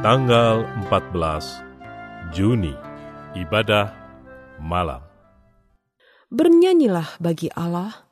Tanggal 0.00 0.66
14 0.90 2.34
Juni 2.34 2.74
Ibadah 3.38 3.94
Malam 4.58 4.98
Bernyanyilah 6.32 7.18
bagi 7.22 7.46
Allah, 7.54 8.06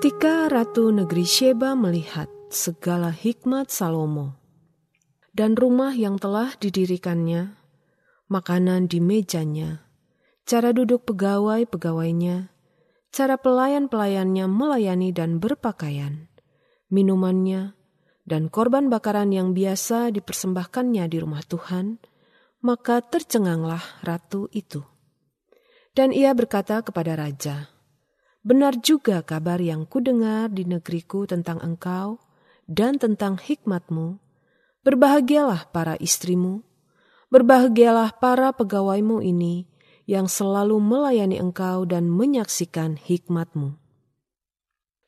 Ketika 0.03 0.51
Ratu 0.51 0.91
Negeri 0.91 1.23
Sheba 1.23 1.79
melihat 1.79 2.27
segala 2.51 3.07
hikmat 3.07 3.71
Salomo 3.71 4.35
dan 5.31 5.55
rumah 5.55 5.95
yang 5.95 6.19
telah 6.19 6.51
didirikannya, 6.59 7.55
makanan 8.27 8.91
di 8.91 8.99
mejanya, 8.99 9.87
cara 10.43 10.75
duduk 10.75 11.07
pegawai-pegawainya, 11.07 12.51
cara 13.15 13.39
pelayan-pelayannya 13.39 14.43
melayani 14.43 15.15
dan 15.15 15.39
berpakaian, 15.39 16.27
minumannya, 16.91 17.71
dan 18.27 18.51
korban 18.51 18.91
bakaran 18.91 19.31
yang 19.31 19.55
biasa 19.55 20.11
dipersembahkannya 20.11 21.07
di 21.07 21.17
rumah 21.23 21.47
Tuhan, 21.47 22.03
maka 22.59 22.99
tercenganglah 22.99 24.03
ratu 24.03 24.51
itu. 24.51 24.83
Dan 25.95 26.11
ia 26.11 26.35
berkata 26.35 26.83
kepada 26.83 27.15
raja, 27.15 27.71
Benar 28.43 28.75
juga 28.83 29.23
kabar 29.23 29.55
yang 29.63 29.87
kudengar 29.87 30.51
di 30.51 30.67
negeriku 30.67 31.23
tentang 31.23 31.63
engkau 31.63 32.19
dan 32.67 32.99
tentang 32.99 33.39
hikmatmu. 33.39 34.19
Berbahagialah 34.83 35.71
para 35.71 35.95
istrimu, 35.95 36.59
berbahagialah 37.31 38.19
para 38.19 38.51
pegawaimu 38.51 39.23
ini 39.23 39.63
yang 40.03 40.27
selalu 40.27 40.75
melayani 40.83 41.39
engkau 41.39 41.87
dan 41.87 42.11
menyaksikan 42.11 42.99
hikmatmu. 42.99 43.79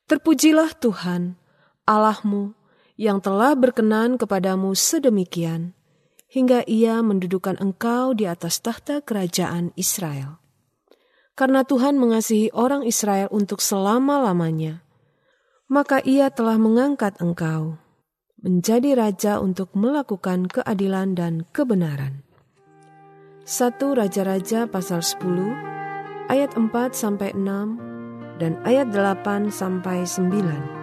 Terpujilah 0.08 0.72
Tuhan, 0.80 1.36
Allahmu, 1.84 2.56
yang 2.96 3.20
telah 3.20 3.52
berkenan 3.52 4.16
kepadamu 4.16 4.72
sedemikian, 4.72 5.76
hingga 6.32 6.64
ia 6.64 7.04
mendudukan 7.04 7.60
engkau 7.60 8.16
di 8.16 8.24
atas 8.24 8.64
tahta 8.64 9.04
kerajaan 9.04 9.76
Israel 9.76 10.40
karena 11.36 11.62
Tuhan 11.62 12.00
mengasihi 12.00 12.48
orang 12.56 12.82
Israel 12.88 13.28
untuk 13.28 13.60
selama-lamanya, 13.60 14.80
maka 15.68 16.00
Ia 16.00 16.32
telah 16.32 16.56
mengangkat 16.56 17.20
engkau 17.20 17.76
menjadi 18.40 18.96
raja 18.96 19.32
untuk 19.42 19.72
melakukan 19.76 20.48
keadilan 20.48 21.12
dan 21.12 21.44
kebenaran. 21.52 22.24
1 23.46 23.78
Raja-raja 23.78 24.66
pasal 24.66 25.04
10 25.04 26.32
ayat 26.32 26.50
4 26.58 26.66
sampai 26.90 27.30
6 27.36 28.42
dan 28.42 28.58
ayat 28.66 28.90
8 28.90 29.52
sampai 29.54 30.02
9. 30.02 30.75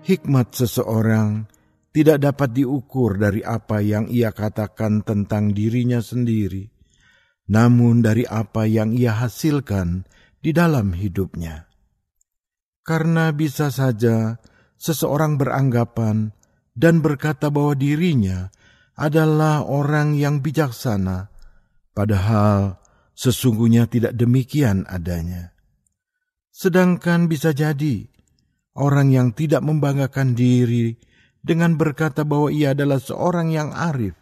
Hikmat 0.00 0.56
seseorang 0.56 1.44
tidak 1.92 2.24
dapat 2.24 2.56
diukur 2.56 3.20
dari 3.20 3.44
apa 3.44 3.84
yang 3.84 4.08
ia 4.08 4.32
katakan 4.32 5.04
tentang 5.04 5.52
dirinya 5.52 6.00
sendiri, 6.00 6.72
namun 7.52 8.00
dari 8.00 8.24
apa 8.24 8.64
yang 8.64 8.96
ia 8.96 9.12
hasilkan 9.20 10.08
di 10.40 10.56
dalam 10.56 10.96
hidupnya. 10.96 11.68
Karena 12.80 13.30
bisa 13.36 13.68
saja 13.68 14.40
seseorang 14.80 15.36
beranggapan 15.36 16.32
dan 16.72 17.04
berkata 17.04 17.52
bahwa 17.52 17.76
dirinya 17.76 18.48
adalah 18.96 19.62
orang 19.68 20.16
yang 20.16 20.40
bijaksana, 20.40 21.28
padahal 21.92 22.80
sesungguhnya 23.12 23.84
tidak 23.84 24.16
demikian 24.16 24.88
adanya. 24.88 25.52
Sedangkan 26.50 27.24
bisa 27.24 27.56
jadi 27.56 28.09
orang 28.80 29.12
yang 29.12 29.36
tidak 29.36 29.60
membanggakan 29.60 30.32
diri 30.32 30.96
dengan 31.44 31.76
berkata 31.76 32.24
bahwa 32.24 32.48
ia 32.48 32.72
adalah 32.72 32.96
seorang 32.96 33.52
yang 33.52 33.76
arif, 33.76 34.16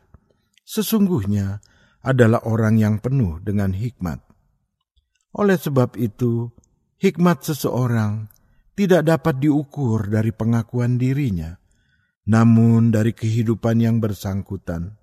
sesungguhnya 0.66 1.62
adalah 2.02 2.43
orang 2.46 2.78
yang 2.78 2.99
penuh 2.99 3.38
dengan 3.43 3.75
hikmat. 3.75 4.22
Oleh 5.38 5.58
sebab 5.58 5.94
itu, 5.94 6.50
hikmat 6.99 7.46
seseorang 7.46 8.26
tidak 8.78 9.06
dapat 9.06 9.43
diukur 9.43 10.06
dari 10.06 10.31
pengakuan 10.31 10.99
dirinya, 10.99 11.58
namun 12.31 12.94
dari 12.94 13.14
kehidupan 13.14 13.82
yang 13.82 13.99
bersangkutan. 13.99 14.94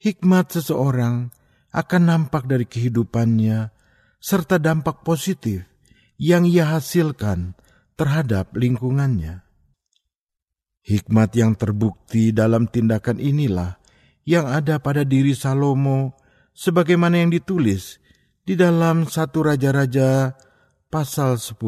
Hikmat 0.00 0.56
seseorang 0.56 1.32
akan 1.72 2.02
nampak 2.02 2.48
dari 2.48 2.64
kehidupannya 2.64 3.72
serta 4.20 4.60
dampak 4.60 5.00
positif 5.00 5.64
yang 6.20 6.44
ia 6.44 6.68
hasilkan 6.76 7.56
terhadap 8.00 8.56
lingkungannya. 8.56 9.44
Hikmat 10.80 11.36
yang 11.36 11.52
terbukti 11.52 12.32
dalam 12.32 12.64
tindakan 12.64 13.20
inilah 13.20 13.76
yang 14.24 14.48
ada 14.48 14.80
pada 14.80 15.04
diri 15.04 15.36
Salomo 15.36 16.16
sebagaimana 16.56 17.20
yang 17.20 17.28
ditulis 17.28 18.00
di 18.40 18.56
dalam 18.56 19.04
satu 19.04 19.52
Raja-Raja 19.52 20.32
pasal 20.88 21.36
10. 21.36 21.60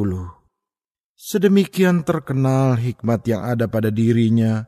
Sedemikian 1.12 2.00
terkenal 2.00 2.80
hikmat 2.80 3.28
yang 3.28 3.44
ada 3.44 3.68
pada 3.68 3.92
dirinya, 3.92 4.64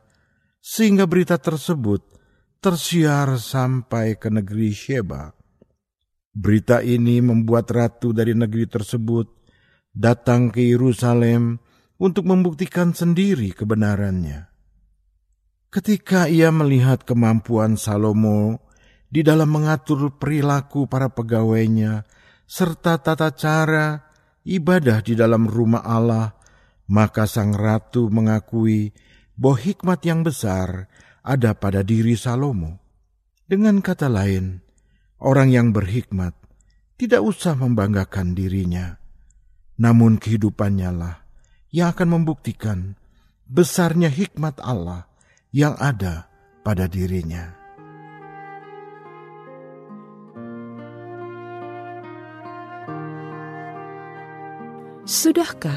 sehingga 0.61 1.08
berita 1.08 1.40
tersebut 1.40 2.05
tersiar 2.61 3.40
sampai 3.40 4.20
ke 4.20 4.28
negeri 4.28 4.70
Sheba. 4.70 5.32
Berita 6.31 6.84
ini 6.84 7.25
membuat 7.25 7.72
ratu 7.72 8.12
dari 8.12 8.37
negeri 8.37 8.69
tersebut 8.69 9.44
datang 9.94 10.50
ke 10.50 10.61
Yerusalem 10.61 11.62
untuk 11.96 12.26
membuktikan 12.26 12.91
sendiri 12.93 13.55
kebenarannya. 13.55 14.50
Ketika 15.70 16.31
ia 16.31 16.50
melihat 16.55 17.02
kemampuan 17.06 17.79
Salomo 17.79 18.62
di 19.11 19.23
dalam 19.23 19.50
mengatur 19.50 20.19
perilaku 20.19 20.87
para 20.91 21.11
pegawainya 21.11 22.06
serta 22.46 22.99
tata 22.99 23.31
cara 23.35 24.11
ibadah 24.46 25.02
di 25.02 25.19
dalam 25.19 25.46
rumah 25.46 25.82
Allah, 25.82 26.35
maka 26.90 27.25
sang 27.25 27.56
ratu 27.56 28.11
mengakui 28.12 28.93
bahwa 29.35 29.56
hikmat 29.58 30.00
yang 30.06 30.23
besar 30.23 30.87
ada 31.25 31.56
pada 31.56 31.82
diri 31.82 32.14
Salomo. 32.14 32.79
Dengan 33.44 33.81
kata 33.82 34.06
lain, 34.06 34.62
orang 35.20 35.50
yang 35.50 35.69
berhikmat 35.75 36.37
tidak 36.94 37.25
usah 37.25 37.58
membanggakan 37.58 38.37
dirinya, 38.37 39.00
namun 39.75 40.23
kehidupannya 40.23 40.91
lah 40.94 41.17
yang 41.75 41.91
akan 41.91 42.21
membuktikan 42.21 42.94
besarnya 43.50 44.06
hikmat 44.06 44.62
Allah 44.62 45.11
yang 45.50 45.75
ada 45.79 46.31
pada 46.62 46.87
dirinya. 46.87 47.65
Sudahkah 55.05 55.76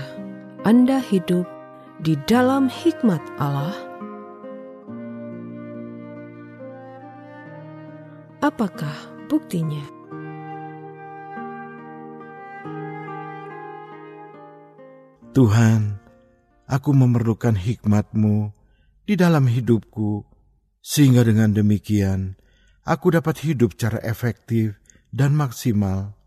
Anda 0.64 1.04
hidup 1.04 1.44
di 2.00 2.16
dalam 2.32 2.72
hikmat 2.72 3.20
Allah? 3.36 3.76
Apakah 8.40 8.96
buktinya? 9.28 9.97
Tuhan, 15.38 16.02
aku 16.66 16.98
memerlukan 16.98 17.54
hikmat-Mu 17.54 18.50
di 19.06 19.14
dalam 19.14 19.46
hidupku, 19.46 20.26
sehingga 20.82 21.22
dengan 21.22 21.54
demikian 21.54 22.34
aku 22.82 23.14
dapat 23.14 23.46
hidup 23.46 23.78
secara 23.78 24.02
efektif 24.02 24.82
dan 25.14 25.38
maksimal. 25.38 26.18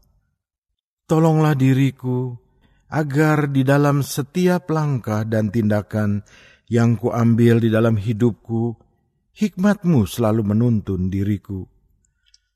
Tolonglah 1.10 1.58
diriku 1.58 2.38
agar 2.86 3.50
di 3.50 3.66
dalam 3.66 4.06
setiap 4.06 4.70
langkah 4.70 5.26
dan 5.26 5.50
tindakan 5.50 6.22
yang 6.70 6.94
kuambil 6.94 7.58
di 7.58 7.66
dalam 7.66 7.98
hidupku, 7.98 8.78
hikmatmu 9.34 10.06
selalu 10.06 10.54
menuntun 10.54 11.10
diriku. 11.10 11.66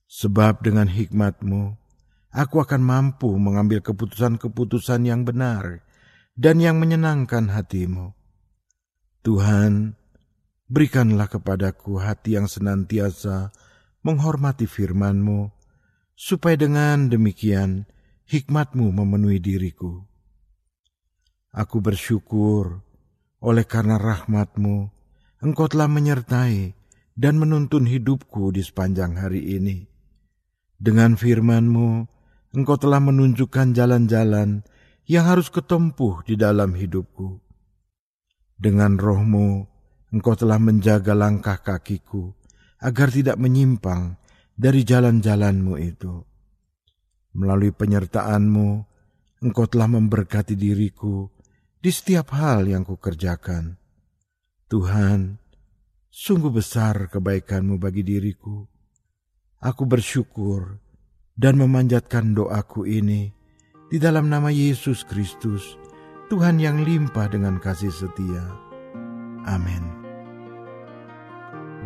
Sebab 0.07 0.63
dengan 0.63 0.87
hikmatmu, 0.87 1.75
aku 2.31 2.63
akan 2.63 2.79
mampu 2.79 3.35
mengambil 3.43 3.83
keputusan-keputusan 3.83 5.03
yang 5.03 5.27
benar 5.27 5.83
dan 6.35 6.59
yang 6.59 6.83
menyenangkan 6.83 7.51
hatimu. 7.51 8.15
Tuhan, 9.25 9.97
berikanlah 10.69 11.31
kepadaku 11.31 12.03
hati 12.03 12.37
yang 12.37 12.51
senantiasa 12.51 13.55
menghormati 14.05 14.69
firman-Mu, 14.69 15.49
supaya 16.13 16.61
dengan 16.61 17.09
demikian 17.09 17.89
hikmat-Mu 18.29 18.93
memenuhi 18.93 19.41
diriku. 19.41 20.05
Aku 21.55 21.81
bersyukur 21.81 22.83
oleh 23.41 23.65
karena 23.65 23.97
rahmat-Mu, 23.97 24.91
Engkau 25.45 25.69
telah 25.69 25.89
menyertai 25.89 26.73
dan 27.15 27.39
menuntun 27.39 27.87
hidupku 27.87 28.51
di 28.51 28.65
sepanjang 28.65 29.21
hari 29.21 29.55
ini. 29.61 29.87
Dengan 30.81 31.15
firman-Mu, 31.15 31.89
Engkau 32.55 32.77
telah 32.77 32.99
menunjukkan 32.99 33.73
jalan-jalan 33.77 34.67
yang 35.05 35.29
harus 35.29 35.53
ketempuh 35.53 36.25
di 36.25 36.35
dalam 36.37 36.73
hidupku. 36.73 37.41
Dengan 38.55 38.97
rohmu, 38.97 39.69
Engkau 40.15 40.39
telah 40.39 40.63
menjaga 40.63 41.11
langkah 41.11 41.59
kakiku 41.59 42.31
agar 42.79 43.11
tidak 43.11 43.35
menyimpang 43.35 44.15
dari 44.55 44.87
jalan-jalanmu 44.87 45.75
itu. 45.83 46.23
Melalui 47.35 47.75
penyertaanmu, 47.75 48.69
Engkau 49.43 49.67
telah 49.67 49.91
memberkati 49.91 50.55
diriku 50.55 51.27
di 51.83 51.91
setiap 51.91 52.31
hal 52.33 52.71
yang 52.71 52.87
kukerjakan. 52.87 53.75
Tuhan, 54.71 55.37
sungguh 56.09 56.55
besar 56.55 57.11
kebaikanmu 57.11 57.77
bagi 57.77 58.07
diriku 58.07 58.65
Aku 59.65 59.89
bersyukur 59.89 60.77
dan 61.33 61.57
memanjatkan 61.57 62.37
doaku 62.37 62.85
ini 62.85 63.33
di 63.93 64.01
dalam 64.01 64.33
nama 64.33 64.49
Yesus 64.49 65.05
Kristus, 65.05 65.77
Tuhan 66.33 66.57
yang 66.57 66.81
limpah 66.81 67.29
dengan 67.29 67.61
kasih 67.61 67.93
setia. 67.93 68.45
Amin. 69.45 69.85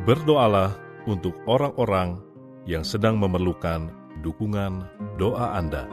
Berdoalah 0.06 0.78
untuk 1.10 1.34
orang-orang 1.50 2.22
yang 2.68 2.86
sedang 2.86 3.18
memerlukan 3.18 3.90
dukungan 4.22 4.86
doa 5.18 5.58
Anda. 5.58 5.90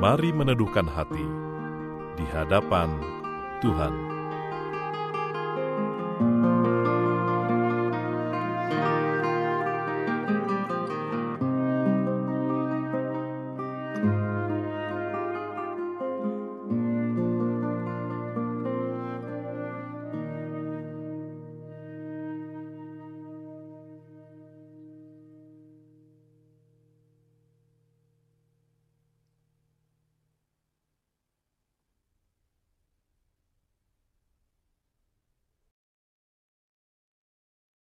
Mari 0.00 0.32
meneduhkan 0.32 0.88
hati 0.88 1.26
di 2.16 2.24
hadapan 2.32 2.88
Tuhan. 3.60 4.19